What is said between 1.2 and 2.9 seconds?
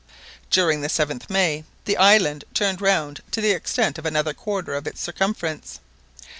May the island turned